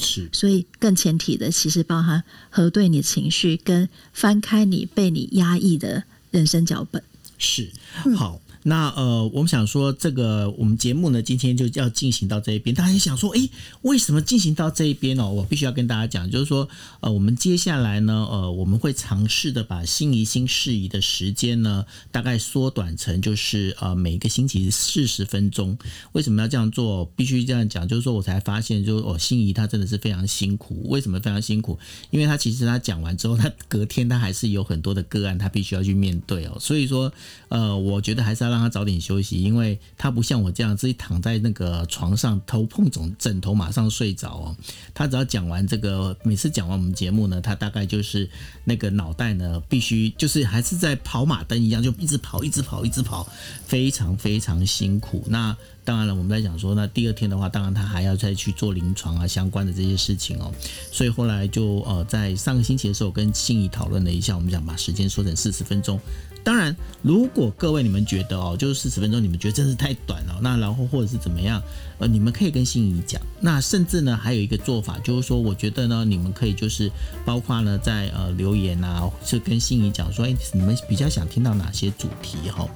[0.00, 7.02] 是，所以更前提的其实包含核对你的情绪，跟翻开你被你压抑的人生脚本。
[7.42, 7.68] 是，
[8.16, 8.40] 好。
[8.64, 12.72] 那呃，我们想说，这个我们节目呢，今天就要进行到这一边。
[12.74, 13.50] 大家想说，诶，
[13.82, 15.28] 为什么进行到这一边呢？
[15.28, 16.68] 我必须要跟大家讲，就是说，
[17.00, 25.76] 呃，我们接下来呢，呃，我们会尝试的把心仪心事宜的时间呢，大概缩短成就是呃，每个星期四十分钟。
[26.12, 27.04] 为什么要这样做？
[27.16, 30.88] 必须这样讲，就是说我才发现，就是哦，心仪她真的是非常辛苦。
[30.88, 31.76] 为什么非常辛苦？
[32.10, 36.56] 因为她其实她讲完之后，她隔天她还是有很多的个案，她必须要去面对哦。
[36.60, 37.12] 所以说，
[37.48, 38.51] 呃，我觉得还是要。
[38.52, 44.56] 让他早点休息，因为他不像我这样自己躺在那个床上，头碰枕枕头马上睡着哦。
[44.92, 48.28] 他只要讲完这个，每次讲完我们节目呢，他大概就是
[48.64, 53.26] 那个脑袋呢，必须就是还是在跑马灯一样，就一直跑，一直跑，一直跑，
[53.64, 55.24] 非常非常辛苦。
[55.28, 60.52] 那当然了，我们在讲说，那第二天的话，当然他还要再去做临床啊相关的这些事情哦。
[60.92, 65.98] 所以后来就呃，在上个星期的时候跟心怡讨论了一下，我们想把时间缩成四十分钟。
[66.44, 71.62] 当然，如果各位你们觉得哦，就是四十分钟，你们觉得真是太短了，那然后或者是怎么样，
[72.02, 73.22] 呃，你们可以跟心怡讲。
[73.40, 76.90] 那甚至呢，还有一个做法，就是说，我觉得呢，你们可以就是
[77.24, 82.68] 包括呢，在呃留言啊，就跟心怡讲说，哎，你们比较想听到哪些主题哈？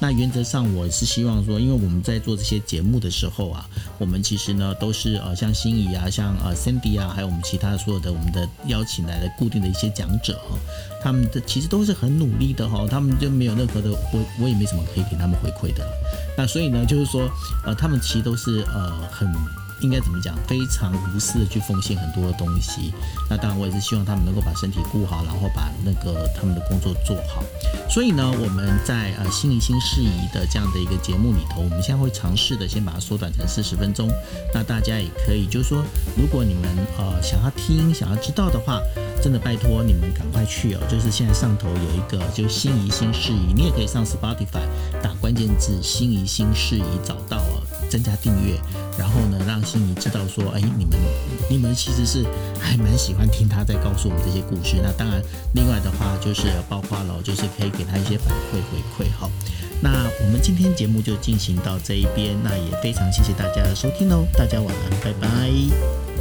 [0.00, 10.58] 那原则上，我是希望说，因为我们在做这些节目的时候啊，我们其实呢都是呃像心怡啊，像呃 Cindy 啊，还有我们其他所有的我们的邀请来的固定的一些讲者哈，
[11.00, 13.12] 他们的其实都是很努力的哈，他们。
[13.20, 15.86] 就没有任何的，我我也没什么可以给他们回馈的。
[16.36, 17.30] 那所以呢，就是说，
[17.64, 19.32] 呃，他们其实都是呃很。
[19.80, 20.36] 应该怎么讲？
[20.46, 22.94] 非常无私的去奉献很多的东西。
[23.28, 27.42] 那当然，我也是希望他们能够把身体顾好，然后把那个他们的工作做好。
[27.90, 34.08] 所以呢，我们在呃心怡心事宜的这样的一个节目里头，我们现在会尝试的先把它缩短成四十分钟。
[34.54, 35.82] 那大家也可以，就是说，
[36.16, 36.62] 如果你们
[36.96, 38.80] 呃想要听、想要知道的话，
[39.20, 40.80] 真的拜托你们赶快去哦。
[40.88, 44.62] 就是现在上头有一个，就是心怡心事宜，你也可以上 Spotify
[45.02, 47.66] 打关键字“心怡心事宜”找到哦。
[47.92, 48.58] 增加订阅，
[48.98, 50.96] 然后呢，让心仪知道说，哎，你们
[51.50, 52.24] 你们其实是
[52.58, 54.76] 还蛮喜欢听他在告诉我们这些故事。
[54.82, 55.22] 那当然，
[55.52, 59.10] 另外的话就是包括了，就是可以给他一些反馈回馈。
[59.20, 59.30] 好，
[59.82, 59.90] 那
[60.24, 66.11] 我们今天节目就进行到这一边，那也非常谢谢大家的收听哦，大家晚安，拜拜。